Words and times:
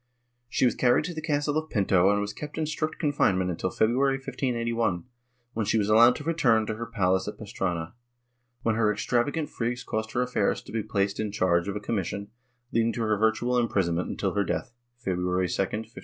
She 0.49 0.65
was 0.65 0.73
carried 0.73 1.05
to 1.05 1.13
the 1.13 1.21
castle 1.21 1.59
of 1.59 1.69
Pinto 1.69 2.09
and 2.09 2.19
was 2.19 2.33
kept 2.33 2.57
in 2.57 2.65
strict 2.65 2.97
confinement 2.97 3.51
until 3.51 3.69
February 3.69 4.15
1581, 4.15 5.03
when 5.53 5.65
she 5.67 5.77
was 5.77 5.89
allowed 5.89 6.15
to 6.15 6.23
return 6.23 6.65
to 6.65 6.73
her 6.73 6.87
palace 6.87 7.27
at 7.27 7.37
Pastrana, 7.37 7.93
when 8.63 8.73
her 8.73 8.91
extravagant 8.91 9.51
freaks 9.51 9.83
caused 9.83 10.13
her 10.13 10.23
affairs 10.23 10.63
to 10.63 10.71
be 10.71 10.81
placed 10.81 11.19
in 11.19 11.31
charge 11.31 11.67
of 11.67 11.75
a 11.75 11.79
commission, 11.79 12.29
leading 12.71 12.93
to 12.93 13.03
her 13.03 13.15
virtual 13.15 13.59
imprisonment 13.59 14.09
until 14.09 14.33
her 14.33 14.43
death, 14.43 14.73
February 14.97 15.47
2, 15.47 15.51
1592. 15.51 15.99